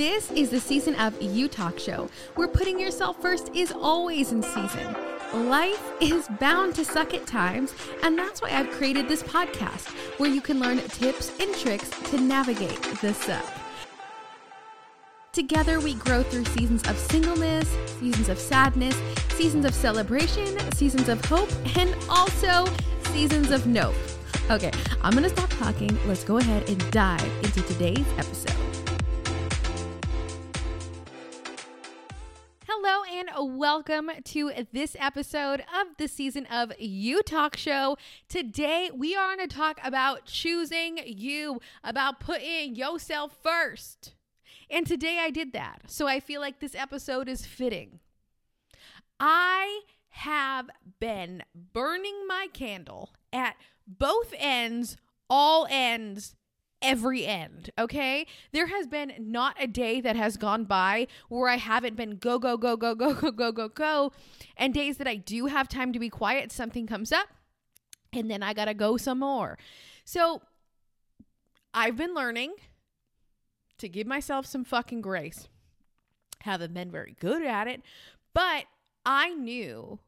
[0.00, 4.42] This is the season of You Talk Show, where putting yourself first is always in
[4.42, 4.96] season.
[5.34, 10.30] Life is bound to suck at times, and that's why I've created this podcast where
[10.30, 13.44] you can learn tips and tricks to navigate the suck.
[15.34, 17.68] Together, we grow through seasons of singleness,
[18.00, 18.98] seasons of sadness,
[19.34, 22.64] seasons of celebration, seasons of hope, and also
[23.12, 23.94] seasons of nope.
[24.50, 24.72] Okay,
[25.02, 25.94] I'm gonna stop talking.
[26.08, 28.59] Let's go ahead and dive into today's episode.
[33.42, 37.96] Welcome to this episode of the season of You Talk Show.
[38.28, 44.14] Today we are going to talk about choosing you, about putting yourself first.
[44.68, 45.84] And today I did that.
[45.86, 48.00] So I feel like this episode is fitting.
[49.18, 54.98] I have been burning my candle at both ends,
[55.30, 56.36] all ends,
[56.82, 58.26] every end, okay?
[58.52, 62.38] There has been not a day that has gone by where I haven't been go,
[62.38, 64.12] go, go, go, go, go, go, go, go.
[64.56, 67.28] And days that I do have time to be quiet, something comes up,
[68.12, 69.58] and then I gotta go some more.
[70.04, 70.42] So
[71.72, 72.54] I've been learning
[73.78, 75.48] to give myself some fucking grace.
[76.40, 77.82] Haven't been very good at it,
[78.34, 78.64] but
[79.04, 79.98] I knew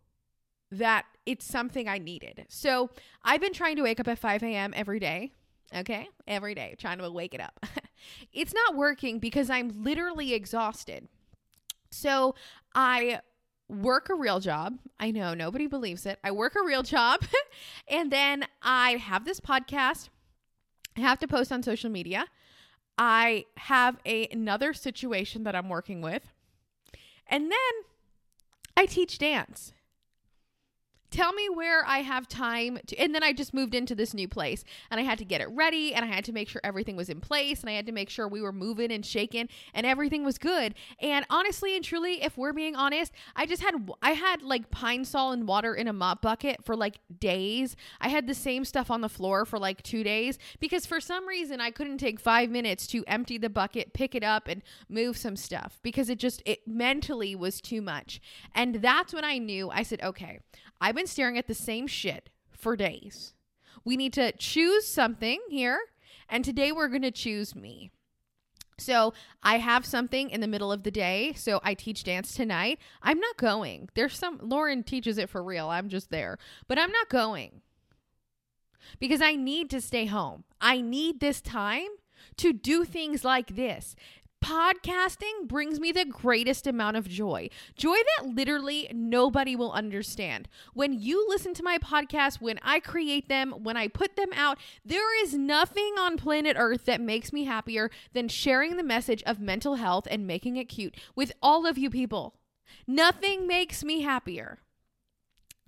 [0.71, 2.47] that it's something I needed.
[2.49, 2.91] So
[3.23, 4.73] I've been trying to wake up at 5 a.m.
[4.75, 5.33] every day.
[5.75, 6.09] Okay.
[6.27, 7.65] Every day, trying to wake it up.
[8.33, 11.09] it's not working because I'm literally exhausted.
[11.91, 12.35] So
[12.75, 13.21] I
[13.69, 14.79] work a real job.
[15.01, 16.19] I know nobody believes it.
[16.23, 17.25] I work a real job.
[17.89, 20.09] and then I have this podcast.
[20.97, 22.27] I have to post on social media.
[22.99, 26.33] I have a, another situation that I'm working with.
[27.27, 27.73] And then
[28.77, 29.73] I teach dance
[31.13, 34.27] tell me where I have time to and then I just moved into this new
[34.27, 36.97] place and I had to get it ready and I had to make sure everything
[36.97, 39.87] was in place and I had to make sure we were moving and shaking and
[39.87, 40.75] everything was good.
[41.01, 45.33] And honestly and truly, if we're being honest, I just had I had like Pine-Sol
[45.33, 47.77] and water in a mop bucket for like days.
[48.01, 51.29] I had the same stuff on the floor for like 2 days because for some
[51.29, 55.17] reason I couldn't take 5 minutes to empty the bucket, pick it up and move
[55.17, 58.21] some stuff because it just it mentally was too much.
[58.55, 60.41] And that's when I knew I said, "Okay,
[60.81, 63.35] I've been staring at the same shit for days.
[63.85, 65.79] We need to choose something here.
[66.29, 67.91] And today we're going to choose me.
[68.79, 69.13] So
[69.43, 71.35] I have something in the middle of the day.
[71.37, 72.79] So I teach dance tonight.
[73.03, 73.89] I'm not going.
[73.95, 75.69] There's some, Lauren teaches it for real.
[75.69, 76.39] I'm just there.
[76.69, 77.61] But I'm not going
[78.99, 80.45] because I need to stay home.
[80.61, 81.89] I need this time
[82.39, 83.95] to do things like this
[84.43, 87.49] podcasting brings me the greatest amount of joy.
[87.77, 90.49] Joy that literally nobody will understand.
[90.75, 94.59] When you listen to my podcast, when I create them, when I put them out,
[94.85, 99.41] there is nothing on planet Earth that makes me happier than sharing the message of
[99.41, 102.35] mental health and making it cute with all of you people.
[102.87, 104.59] Nothing makes me happier.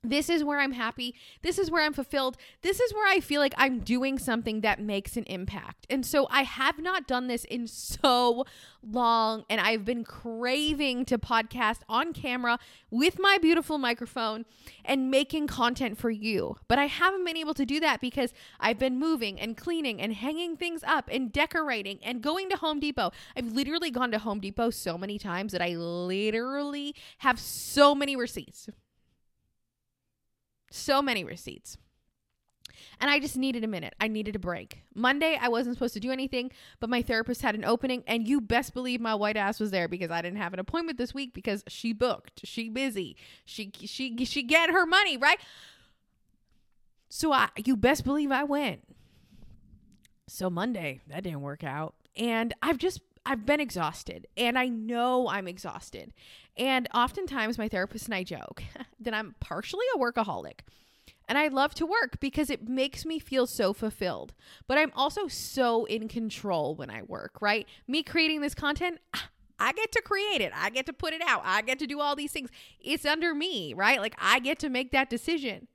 [0.05, 1.15] This is where I'm happy.
[1.41, 2.37] This is where I'm fulfilled.
[2.61, 5.87] This is where I feel like I'm doing something that makes an impact.
[5.89, 8.45] And so I have not done this in so
[8.83, 9.45] long.
[9.49, 12.59] And I've been craving to podcast on camera
[12.91, 14.45] with my beautiful microphone
[14.85, 16.57] and making content for you.
[16.69, 20.13] But I haven't been able to do that because I've been moving and cleaning and
[20.13, 23.11] hanging things up and decorating and going to Home Depot.
[23.35, 28.17] I've literally gone to Home Depot so many times that I literally have so many
[28.17, 28.69] receipts
[30.75, 31.79] so many receipts.
[33.01, 33.95] And I just needed a minute.
[34.01, 34.83] I needed a break.
[34.95, 38.41] Monday, I wasn't supposed to do anything, but my therapist had an opening, and you
[38.41, 41.35] best believe my white ass was there because I didn't have an appointment this week
[41.35, 42.41] because she booked.
[42.45, 43.17] She busy.
[43.45, 45.39] She she she get her money right.
[47.09, 48.83] So I, you best believe I went.
[50.27, 55.29] So Monday, that didn't work out, and I've just I've been exhausted and I know
[55.29, 56.13] I'm exhausted.
[56.57, 58.63] And oftentimes my therapist and I joke
[59.01, 60.61] that I'm partially a workaholic.
[61.27, 64.35] And I love to work because it makes me feel so fulfilled.
[64.67, 67.67] But I'm also so in control when I work, right?
[67.89, 68.99] Me creating this content,
[69.59, 70.53] I get to create it.
[70.55, 71.43] I get to put it out.
[71.45, 72.51] I get to do all these things.
[72.79, 74.01] It's under me, right?
[74.01, 75.69] Like I get to make that decision.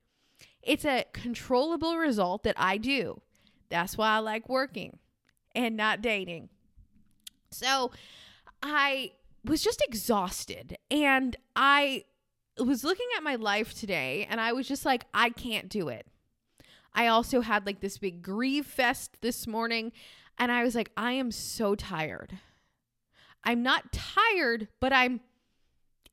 [0.62, 3.22] It's a controllable result that I do.
[3.70, 5.00] That's why I like working
[5.56, 6.50] and not dating.
[7.52, 7.92] So
[8.62, 9.14] I
[9.46, 12.06] was just exhausted and I
[12.58, 16.06] was looking at my life today and I was just like, I can't do it.
[16.94, 19.92] I also had like this big grieve fest this morning
[20.38, 22.40] and I was like, I am so tired.
[23.44, 25.22] I'm not tired, but I'm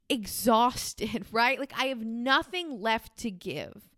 [0.09, 1.59] exhausted, right?
[1.59, 3.91] Like I have nothing left to give.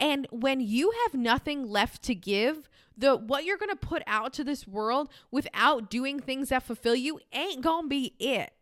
[0.00, 4.32] And when you have nothing left to give, the what you're going to put out
[4.34, 8.52] to this world without doing things that fulfill you ain't going to be it.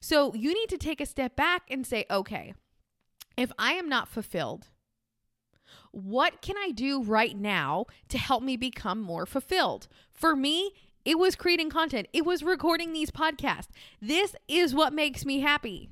[0.00, 2.54] So you need to take a step back and say, okay,
[3.36, 4.68] if I am not fulfilled,
[5.92, 9.88] what can I do right now to help me become more fulfilled?
[10.10, 10.72] For me,
[11.04, 13.68] it was creating content, it was recording these podcasts.
[14.00, 15.88] This is what makes me happy.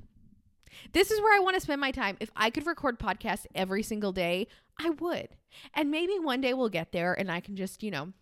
[0.93, 2.17] This is where I want to spend my time.
[2.19, 4.47] If I could record podcasts every single day,
[4.79, 5.29] I would.
[5.73, 8.13] And maybe one day we'll get there and I can just, you know,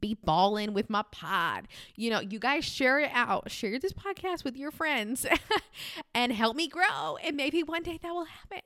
[0.00, 1.68] be balling with my pod.
[1.96, 3.50] You know, you guys share it out.
[3.50, 5.26] Share this podcast with your friends
[6.14, 7.16] and help me grow.
[7.22, 8.60] And maybe one day that will happen.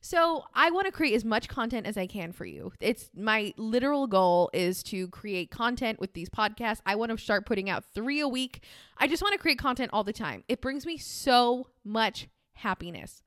[0.00, 2.72] So I want to create as much content as I can for you.
[2.80, 6.80] It's my literal goal is to create content with these podcasts.
[6.84, 8.62] I want to start putting out three a week.
[8.98, 10.44] I just want to create content all the time.
[10.48, 13.22] It brings me so much happiness.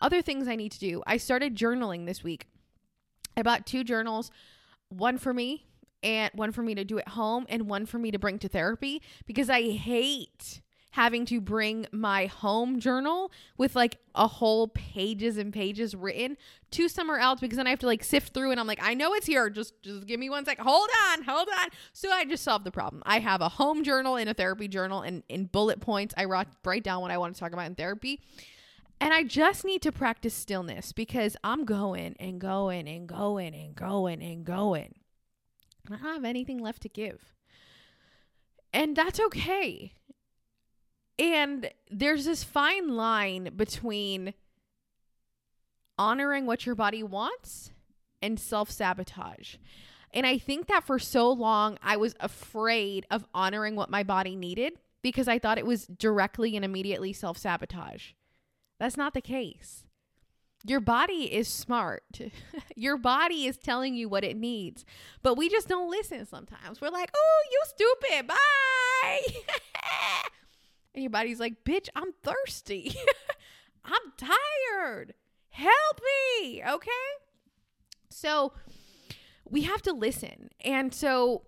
[0.00, 1.02] Other things I need to do.
[1.06, 2.46] I started journaling this week.
[3.36, 4.30] I bought two journals,
[4.88, 5.66] one for me
[6.02, 8.48] and one for me to do at home and one for me to bring to
[8.48, 10.60] therapy because I hate
[10.94, 16.36] having to bring my home journal with like a whole pages and pages written
[16.70, 18.94] to somewhere else because then I have to like sift through and I'm like, I
[18.94, 19.50] know it's here.
[19.50, 20.60] Just just give me one sec.
[20.60, 21.68] Hold on, hold on.
[21.92, 23.02] So I just solved the problem.
[23.04, 26.46] I have a home journal and a therapy journal and in bullet points I write
[26.64, 28.20] write down what I want to talk about in therapy.
[29.04, 33.74] And I just need to practice stillness because I'm going and going and going and
[33.74, 34.94] going and going.
[35.86, 37.34] I don't have anything left to give.
[38.72, 39.92] And that's okay.
[41.18, 44.32] And there's this fine line between
[45.98, 47.72] honoring what your body wants
[48.22, 49.56] and self sabotage.
[50.14, 54.34] And I think that for so long, I was afraid of honoring what my body
[54.34, 58.12] needed because I thought it was directly and immediately self sabotage.
[58.78, 59.84] That's not the case.
[60.66, 62.04] Your body is smart.
[62.76, 64.84] your body is telling you what it needs.
[65.22, 66.80] But we just don't listen sometimes.
[66.80, 68.26] We're like, oh, you stupid.
[68.26, 69.20] Bye.
[70.94, 72.96] and your body's like, bitch, I'm thirsty.
[73.84, 75.12] I'm tired.
[75.50, 76.00] Help
[76.40, 76.62] me.
[76.66, 76.90] Okay.
[78.08, 78.54] So
[79.48, 80.48] we have to listen.
[80.64, 81.42] And so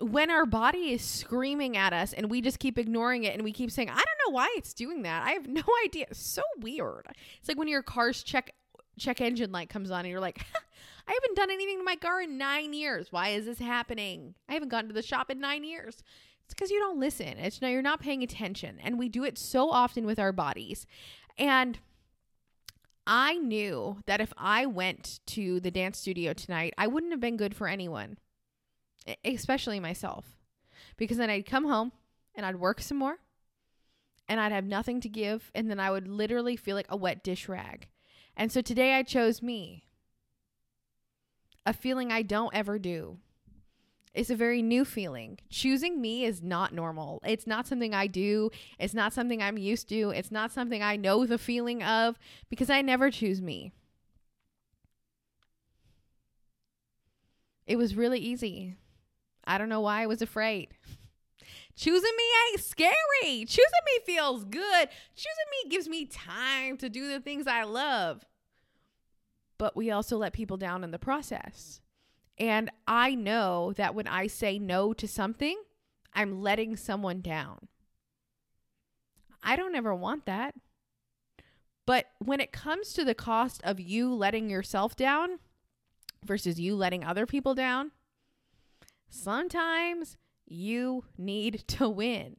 [0.00, 3.52] when our body is screaming at us and we just keep ignoring it and we
[3.52, 5.26] keep saying, I don't know why it's doing that.
[5.26, 6.06] I have no idea.
[6.10, 7.06] It's so weird.
[7.38, 8.52] It's like when your car's check
[8.98, 10.38] check engine light comes on and you're like,
[11.08, 13.08] I haven't done anything to my car in nine years.
[13.10, 14.34] Why is this happening?
[14.48, 16.02] I haven't gone to the shop in nine years.
[16.44, 17.38] It's because you don't listen.
[17.38, 18.78] It's no, you're not paying attention.
[18.82, 20.86] And we do it so often with our bodies.
[21.36, 21.78] And
[23.06, 27.36] I knew that if I went to the dance studio tonight, I wouldn't have been
[27.36, 28.16] good for anyone
[29.24, 30.36] especially myself.
[30.96, 31.92] Because then I'd come home
[32.34, 33.18] and I'd work some more
[34.28, 35.50] and I'd have nothing to give.
[35.54, 37.88] And then I would literally feel like a wet dish rag.
[38.36, 39.84] And so today I chose me.
[41.64, 43.18] A feeling I don't ever do.
[44.14, 45.38] It's a very new feeling.
[45.50, 47.20] Choosing me is not normal.
[47.24, 48.50] It's not something I do.
[48.78, 50.10] It's not something I'm used to.
[50.10, 52.18] It's not something I know the feeling of
[52.48, 53.72] because I never choose me.
[57.66, 58.76] It was really easy.
[59.46, 60.68] I don't know why I was afraid.
[61.76, 63.44] Choosing me ain't scary.
[63.44, 64.88] Choosing me feels good.
[65.14, 68.24] Choosing me gives me time to do the things I love.
[69.58, 71.80] But we also let people down in the process.
[72.38, 75.56] And I know that when I say no to something,
[76.14, 77.68] I'm letting someone down.
[79.42, 80.54] I don't ever want that.
[81.86, 85.38] But when it comes to the cost of you letting yourself down
[86.24, 87.92] versus you letting other people down,
[89.08, 92.36] sometimes you need to win.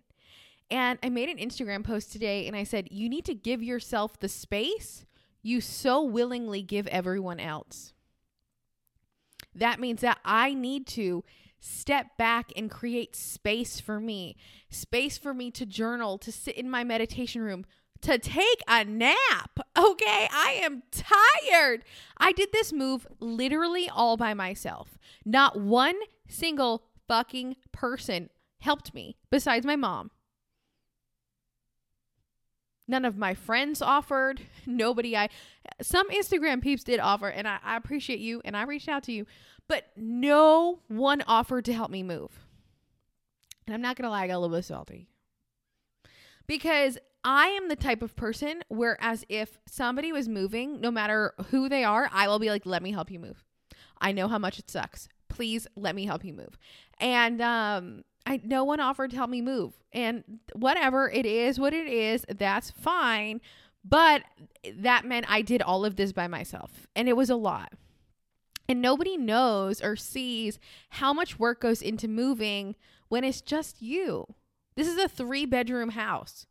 [0.70, 4.20] And I made an Instagram post today and I said, you need to give yourself
[4.20, 5.06] the space
[5.42, 7.94] you so willingly give everyone else.
[9.56, 11.24] That means that I need to
[11.60, 14.36] step back and create space for me,
[14.70, 17.66] space for me to journal, to sit in my meditation room,
[18.02, 19.60] to take a nap.
[19.76, 21.84] Okay, I am tired.
[22.18, 24.98] I did this move literally all by myself.
[25.26, 25.96] Not one
[26.28, 28.30] single fucking person
[28.60, 30.12] helped me besides my mom.
[32.88, 34.42] None of my friends offered.
[34.66, 35.30] Nobody I
[35.82, 39.12] some Instagram peeps did offer, and I, I appreciate you and I reached out to
[39.12, 39.26] you,
[39.68, 42.32] but no one offered to help me move.
[43.66, 45.10] And I'm not gonna lie, I got a little bit salty.
[46.48, 51.68] Because I am the type of person whereas if somebody was moving, no matter who
[51.68, 53.44] they are, I will be like, let me help you move.
[54.00, 56.58] I know how much it sucks please let me help you move.
[57.00, 59.74] And um I no one offered to help me move.
[59.94, 63.40] And whatever it is, what it is, that's fine.
[63.86, 64.24] But
[64.76, 66.88] that meant I did all of this by myself.
[66.96, 67.72] And it was a lot.
[68.68, 72.76] And nobody knows or sees how much work goes into moving
[73.08, 74.26] when it's just you.
[74.76, 76.48] This is a three bedroom house.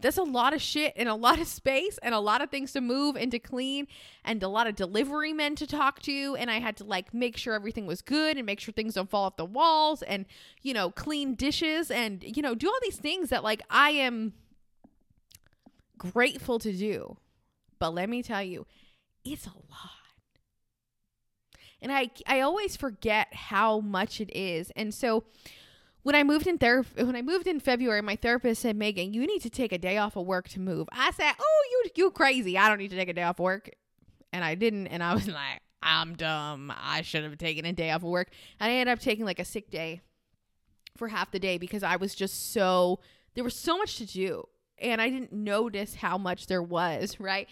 [0.00, 2.72] That's a lot of shit and a lot of space and a lot of things
[2.72, 3.88] to move and to clean
[4.24, 6.36] and a lot of delivery men to talk to.
[6.38, 9.10] And I had to like make sure everything was good and make sure things don't
[9.10, 10.26] fall off the walls and,
[10.62, 14.34] you know, clean dishes and, you know, do all these things that like I am
[15.96, 17.16] grateful to do.
[17.80, 18.66] But let me tell you,
[19.24, 19.90] it's a lot.
[21.80, 24.70] And I I always forget how much it is.
[24.76, 25.24] And so
[26.08, 29.26] when I moved in therapy, when I moved in February, my therapist said, "Meagan, you
[29.26, 32.10] need to take a day off of work to move." I said, "Oh, you you
[32.10, 32.56] crazy?
[32.56, 33.68] I don't need to take a day off work,"
[34.32, 34.86] and I didn't.
[34.86, 36.72] And I was like, "I'm dumb.
[36.74, 39.38] I should have taken a day off of work." And I ended up taking like
[39.38, 40.00] a sick day
[40.96, 43.00] for half the day because I was just so
[43.34, 44.48] there was so much to do,
[44.78, 47.20] and I didn't notice how much there was.
[47.20, 47.50] Right.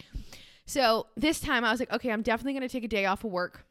[0.65, 3.23] So this time I was like, okay, I'm definitely going to take a day off
[3.23, 3.66] of work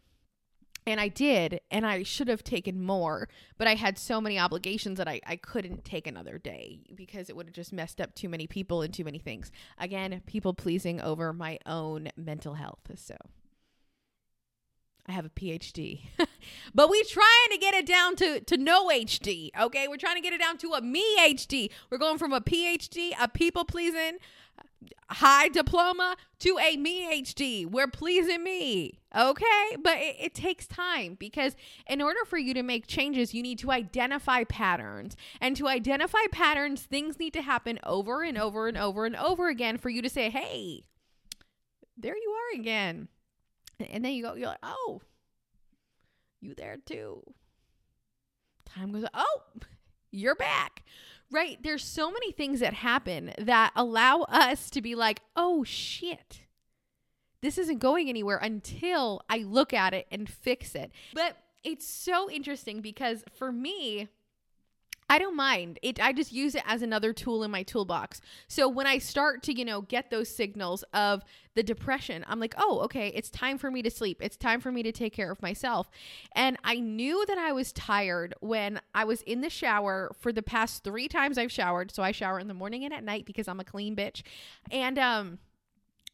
[0.86, 3.28] and I did, and I should have taken more,
[3.58, 7.34] but I had so many obligations that I, I couldn't take another day because it
[7.34, 9.50] would have just messed up too many people and too many things.
[9.78, 12.88] Again, people pleasing over my own mental health.
[12.94, 13.16] So
[15.08, 16.02] I have a PhD,
[16.74, 19.50] but we're trying to get it down to, to no HD.
[19.60, 19.88] Okay.
[19.88, 21.70] We're trying to get it down to a me HD.
[21.90, 24.18] We're going from a PhD, a people pleasing,
[25.10, 27.66] high diploma to a me HD.
[27.66, 29.00] We're pleasing me.
[29.16, 29.76] Okay.
[29.82, 31.56] But it, it, takes time because
[31.88, 35.16] in order for you to make changes, you need to identify patterns.
[35.40, 39.48] And to identify patterns, things need to happen over and over and over and over
[39.48, 40.84] again for you to say, hey,
[41.96, 43.08] there you are again.
[43.90, 45.00] And then you go, you're like, oh,
[46.40, 47.22] you there too.
[48.66, 49.42] Time goes, oh,
[50.10, 50.82] you're back
[51.30, 51.58] right?
[51.62, 56.45] There's so many things that happen that allow us to be like, oh shit,
[57.42, 60.90] this isn't going anywhere until I look at it and fix it.
[61.14, 64.08] But it's so interesting because for me,
[65.08, 65.78] I don't mind.
[65.82, 68.20] It I just use it as another tool in my toolbox.
[68.48, 71.22] So when I start to, you know, get those signals of
[71.54, 74.18] the depression, I'm like, "Oh, okay, it's time for me to sleep.
[74.20, 75.90] It's time for me to take care of myself."
[76.34, 80.42] And I knew that I was tired when I was in the shower for the
[80.42, 81.92] past 3 times I've showered.
[81.92, 84.22] So I shower in the morning and at night because I'm a clean bitch.
[84.72, 85.38] And um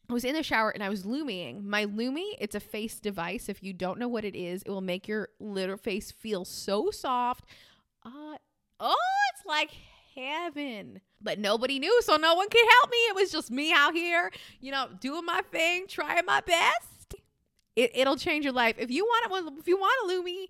[0.09, 1.63] I was in the shower and I was Lumying.
[1.63, 3.47] My Lumi, it's a face device.
[3.47, 6.91] If you don't know what it is, it will make your little face feel so
[6.91, 7.45] soft.
[8.05, 8.37] Uh,
[8.79, 8.95] oh,
[9.33, 9.71] it's like
[10.15, 10.99] heaven.
[11.21, 12.97] But nobody knew, so no one could help me.
[12.97, 14.29] It was just me out here,
[14.59, 17.15] you know, doing my thing, trying my best.
[17.75, 18.75] It, it'll change your life.
[18.77, 20.47] If you want it, if you want a Lumi,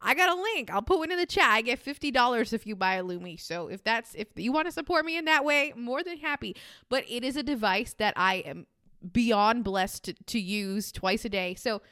[0.00, 0.70] I got a link.
[0.70, 1.50] I'll put it in the chat.
[1.50, 3.40] I get fifty dollars if you buy a Lumi.
[3.40, 6.54] So if that's if you want to support me in that way, more than happy.
[6.88, 8.66] But it is a device that I am
[9.12, 11.54] beyond blessed to, to use twice a day.
[11.54, 11.82] So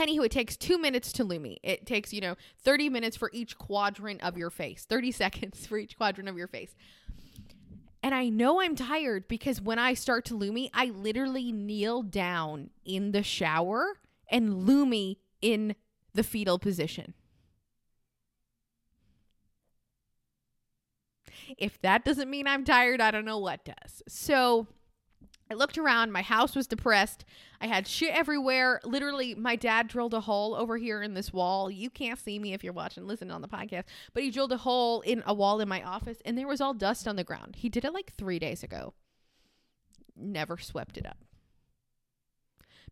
[0.00, 1.56] Anywho, it takes two minutes to Lumi.
[1.64, 5.76] It takes, you know, 30 minutes for each quadrant of your face, 30 seconds for
[5.76, 6.74] each quadrant of your face.
[8.02, 12.70] And I know I'm tired because when I start to Lumi, I literally kneel down
[12.84, 13.98] in the shower
[14.30, 15.74] and Lumi in
[16.14, 17.14] the fetal position.
[21.56, 24.02] If that doesn't mean I'm tired, I don't know what does.
[24.06, 24.68] So
[25.50, 26.12] I looked around.
[26.12, 27.24] My house was depressed.
[27.60, 28.80] I had shit everywhere.
[28.84, 31.70] Literally, my dad drilled a hole over here in this wall.
[31.70, 34.58] You can't see me if you're watching, listening on the podcast, but he drilled a
[34.58, 37.56] hole in a wall in my office and there was all dust on the ground.
[37.56, 38.94] He did it like three days ago.
[40.16, 41.18] Never swept it up.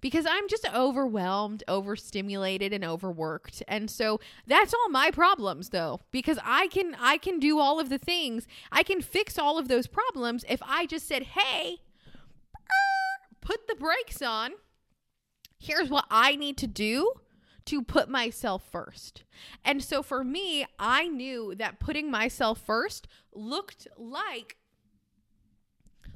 [0.01, 3.63] Because I'm just overwhelmed, overstimulated and overworked.
[3.67, 7.89] And so that's all my problems though because I can I can do all of
[7.89, 8.47] the things.
[8.71, 11.79] I can fix all of those problems if I just said, "Hey,
[13.47, 14.51] put the brakes on.
[15.59, 17.13] Here's what I need to do
[17.67, 19.23] to put myself first.
[19.65, 24.57] And so for me, I knew that putting myself first looked like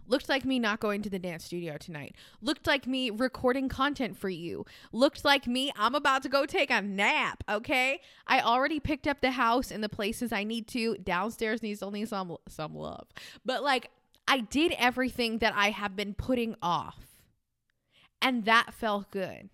[0.08, 2.16] looked like me not going to the dance studio tonight.
[2.42, 4.66] Looked like me recording content for you.
[4.92, 8.00] Looked like me I'm about to go take a nap, okay?
[8.26, 10.96] I already picked up the house and the places I need to.
[10.96, 13.06] Downstairs needs only some some love.
[13.44, 13.90] But like
[14.26, 17.09] I did everything that I have been putting off.
[18.22, 19.50] And that felt good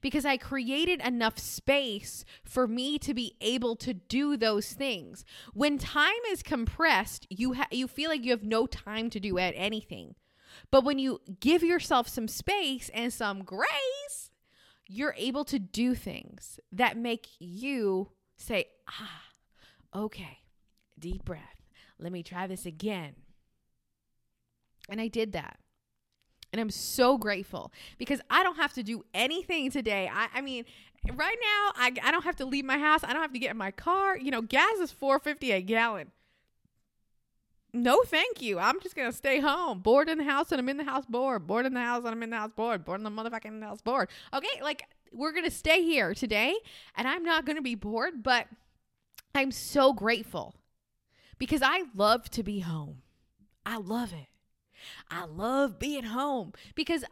[0.00, 5.24] because I created enough space for me to be able to do those things.
[5.52, 9.38] When time is compressed, you ha- you feel like you have no time to do
[9.38, 10.14] anything.
[10.70, 14.30] But when you give yourself some space and some grace,
[14.86, 19.22] you're able to do things that make you say, "Ah,
[19.94, 20.40] okay.
[20.98, 21.62] Deep breath.
[21.98, 23.16] Let me try this again."
[24.88, 25.58] And I did that.
[26.54, 30.08] And I'm so grateful because I don't have to do anything today.
[30.08, 30.64] I, I mean,
[31.12, 33.00] right now, I, I don't have to leave my house.
[33.02, 34.16] I don't have to get in my car.
[34.16, 36.12] You know, gas is 450 a gallon.
[37.72, 38.60] No, thank you.
[38.60, 39.80] I'm just gonna stay home.
[39.80, 41.44] Bored in the house and I'm in the house bored.
[41.44, 42.84] Bored in the house and I'm in the house bored.
[42.84, 44.08] Bored in the motherfucking house bored.
[44.32, 46.54] Okay, like we're gonna stay here today
[46.94, 48.46] and I'm not gonna be bored, but
[49.34, 50.54] I'm so grateful
[51.36, 53.02] because I love to be home.
[53.66, 54.28] I love it.
[55.10, 57.04] I love being home because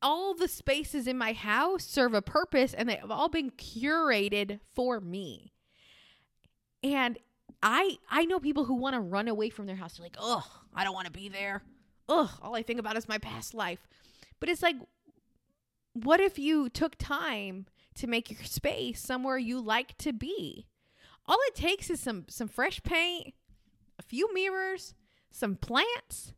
[0.00, 5.00] all the spaces in my house serve a purpose and they've all been curated for
[5.00, 5.52] me.
[6.82, 7.18] And
[7.62, 9.96] I I know people who want to run away from their house.
[9.96, 11.62] They're like, "Ugh, I don't want to be there.
[12.08, 13.86] Ugh, all I think about is my past life."
[14.40, 14.76] But it's like
[15.94, 20.66] what if you took time to make your space somewhere you like to be?
[21.26, 23.34] All it takes is some some fresh paint,
[23.98, 24.94] a few mirrors,
[25.30, 26.34] some plants,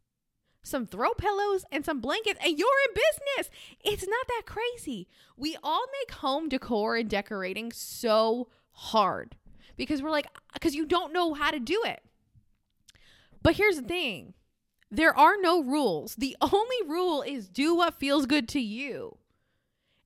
[0.65, 3.51] some throw pillows, and some blankets, and you're in business.
[3.85, 5.07] It's not that crazy.
[5.37, 9.37] We all make home decor and decorating so hard
[9.77, 12.03] because we're like, because you don't know how to do it.
[13.43, 14.35] But here's the thing
[14.91, 16.17] there are no rules.
[16.17, 19.19] The only rule is do what feels good to you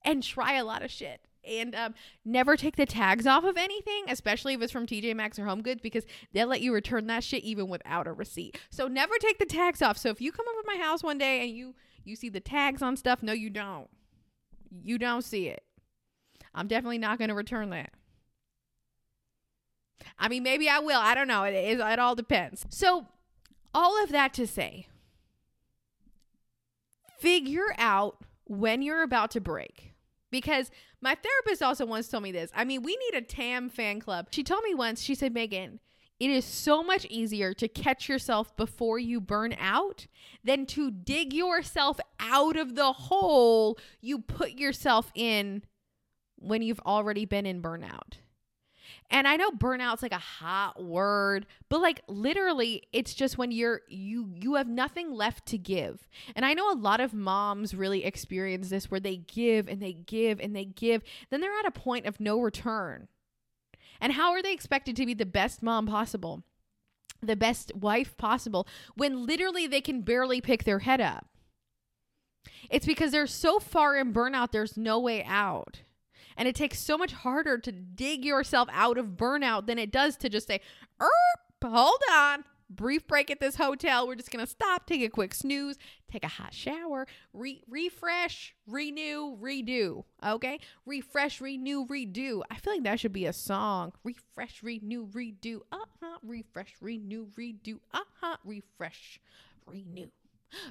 [0.03, 1.21] and try a lot of shit.
[1.47, 5.39] And um, never take the tags off of anything, especially if it's from TJ Maxx
[5.39, 8.59] or HomeGoods, because they'll let you return that shit even without a receipt.
[8.69, 9.97] So never take the tags off.
[9.97, 12.81] So if you come over my house one day and you you see the tags
[12.81, 13.87] on stuff, no, you don't.
[14.83, 15.63] You don't see it.
[16.53, 17.91] I'm definitely not going to return that.
[20.17, 20.99] I mean, maybe I will.
[20.99, 21.43] I don't know.
[21.43, 22.65] It, it, it all depends.
[22.69, 23.07] So,
[23.73, 24.87] all of that to say,
[27.19, 29.93] figure out when you're about to break.
[30.31, 30.69] Because
[31.01, 32.51] my therapist also once told me this.
[32.55, 34.27] I mean, we need a TAM fan club.
[34.31, 35.79] She told me once, she said, Meagan,
[36.19, 40.07] it is so much easier to catch yourself before you burn out
[40.43, 45.63] than to dig yourself out of the hole you put yourself in
[46.35, 48.17] when you've already been in burnout.
[49.11, 53.81] And I know burnout's like a hot word, but like literally it's just when you're
[53.87, 56.07] you you have nothing left to give.
[56.35, 59.93] And I know a lot of moms really experience this where they give and they
[59.93, 63.07] give and they give, then they're at a point of no return.
[63.99, 66.43] And how are they expected to be the best mom possible?
[67.21, 71.25] The best wife possible when literally they can barely pick their head up.
[72.69, 75.81] It's because they're so far in burnout there's no way out.
[76.39, 80.15] And it takes so much harder to dig yourself out of burnout than it does
[80.17, 80.61] to just say,
[81.01, 81.11] erp,
[81.61, 82.45] hold on.
[82.69, 84.07] Brief break at this hotel.
[84.07, 85.77] We're just going to stop, take a quick snooze,
[86.09, 90.05] take a hot shower, re- refresh, renew, redo.
[90.25, 90.59] Okay?
[90.85, 92.43] Refresh, renew, redo.
[92.49, 93.91] I feel like that should be a song.
[94.05, 95.61] Refresh, renew, redo.
[95.73, 96.19] Uh huh.
[96.23, 97.79] Refresh, renew, redo.
[97.93, 98.37] Uh huh.
[98.45, 99.19] Refresh,
[99.65, 100.07] renew.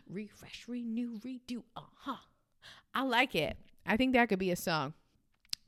[0.09, 1.63] Refresh, renew, redo.
[1.77, 2.17] Uh huh.
[2.95, 3.59] I like it.
[3.85, 4.95] I think that could be a song.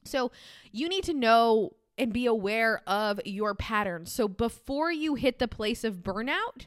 [0.05, 0.31] So
[0.73, 4.11] you need to know and be aware of your patterns.
[4.13, 6.67] So before you hit the place of burnout,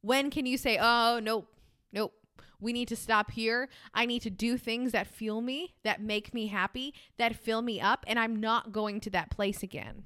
[0.00, 1.48] when can you say, oh, nope,
[1.92, 2.12] nope,
[2.60, 3.68] we need to stop here.
[3.94, 7.80] I need to do things that fuel me, that make me happy, that fill me
[7.80, 10.04] up, and I'm not going to that place again.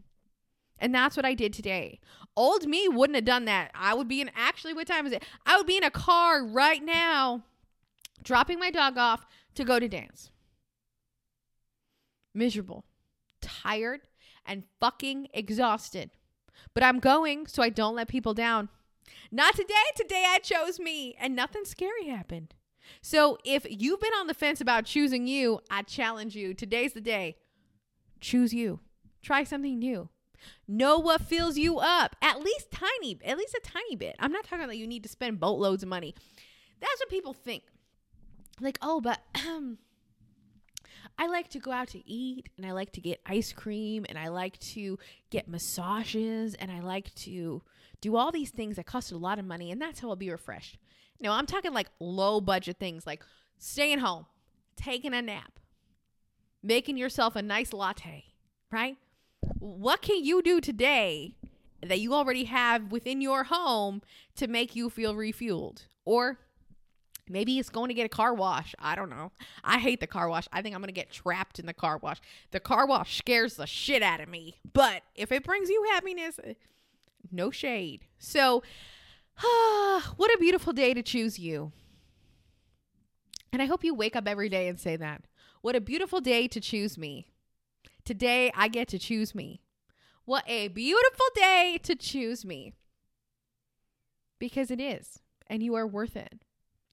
[0.79, 2.01] And that's what I did today.
[2.37, 3.70] Old me wouldn't have done that.
[3.75, 5.23] I would be in, actually, what time is it?
[5.44, 7.44] I would be in a car right now,
[8.23, 10.31] dropping my dog off to go to dance
[12.34, 12.84] miserable,
[13.40, 14.00] tired,
[14.46, 16.10] and fucking exhausted.
[16.74, 18.68] But I'm going so I don't let people down.
[19.30, 19.74] Not today.
[19.96, 22.54] Today I chose me, and nothing scary happened.
[23.00, 26.54] So if you've been on the fence about choosing you, I challenge you.
[26.54, 27.36] Today's the day.
[28.20, 28.80] Choose you.
[29.22, 30.08] Try something new.
[30.66, 32.16] Know what fills you up.
[32.22, 34.16] At least tiny, at least a tiny bit.
[34.18, 36.14] I'm not talking that you need to spend boatloads of money.
[36.80, 37.64] That's what people think.
[38.60, 39.78] Like, oh, but um,
[41.20, 44.16] I like to go out to eat and I like to get ice cream and
[44.18, 47.61] I like to get massages and I like to
[48.00, 50.30] do all these things that cost a lot of money and that's how I'll be
[50.30, 50.78] refreshed.
[51.20, 53.22] Now, I'm talking like low budget things like
[53.59, 54.24] staying home,
[54.76, 55.59] taking a nap,
[56.62, 58.24] making yourself a nice latte,
[58.72, 58.96] right?
[59.59, 61.37] What can you do today
[61.83, 64.00] that you already have within your home
[64.37, 65.85] to make you feel refueled?
[66.06, 66.38] Or
[67.30, 68.74] Maybe it's going to get a car wash.
[68.80, 69.30] I don't know.
[69.62, 70.48] I hate the car wash.
[70.52, 72.20] I think I'm going to get trapped in the car wash.
[72.50, 74.56] The car wash scares the shit out of me.
[74.72, 76.40] But if it brings you happiness,
[77.30, 78.06] no shade.
[78.18, 78.64] So,
[79.42, 81.70] ah, what a beautiful day to choose you.
[83.52, 85.22] And I hope you wake up every day and say that.
[85.62, 87.28] What a beautiful day to choose me.
[88.04, 89.60] Today I get to choose me.
[90.24, 92.72] What a beautiful day to choose me.
[94.40, 95.20] Because it is.
[95.46, 96.40] And you are worth it.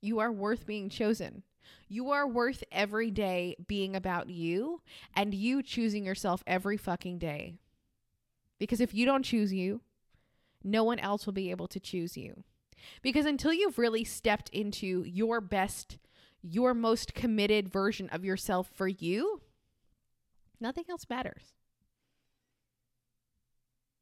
[0.01, 1.43] You are worth being chosen.
[1.87, 4.81] You are worth every day being about you
[5.15, 7.55] and you choosing yourself every fucking day.
[8.59, 9.81] Because if you don't choose you,
[10.63, 12.43] no one else will be able to choose you.
[13.01, 15.97] Because until you've really stepped into your best,
[16.41, 19.41] your most committed version of yourself for you,
[20.59, 21.53] nothing else matters.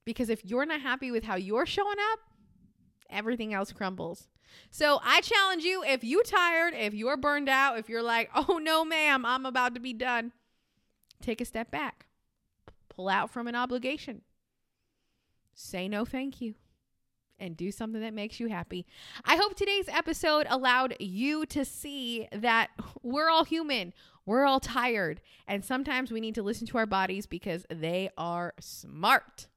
[0.05, 2.19] Because if you're not happy with how you're showing up,
[3.09, 4.27] everything else crumbles.
[4.69, 8.59] So I challenge you if you tired, if you're burned out, if you're like, "Oh
[8.61, 10.31] no, ma'am, I'm about to be done."
[11.21, 12.05] Take a step back.
[12.89, 14.21] Pull out from an obligation.
[15.53, 16.55] Say no thank you
[17.39, 18.85] and do something that makes you happy.
[19.25, 22.69] I hope today's episode allowed you to see that
[23.03, 23.93] we're all human.
[24.25, 25.21] We're all tired.
[25.47, 29.47] And sometimes we need to listen to our bodies because they are smart.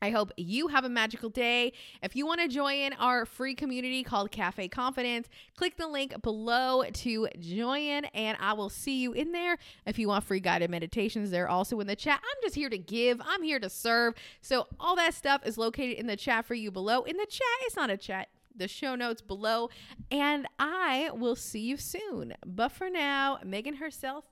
[0.00, 1.72] I hope you have a magical day.
[2.02, 6.84] If you want to join our free community called Cafe Confidence, click the link below
[6.84, 9.58] to join, and I will see you in there.
[9.86, 12.20] If you want free guided meditations, they're also in the chat.
[12.22, 14.14] I'm just here to give, I'm here to serve.
[14.40, 17.02] So, all that stuff is located in the chat for you below.
[17.02, 19.68] In the chat, it's not a chat, the show notes below,
[20.10, 22.34] and I will see you soon.
[22.46, 24.26] But for now, Meagan herself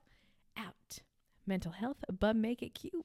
[0.57, 1.01] out.
[1.47, 3.05] Mental health, but make it cute.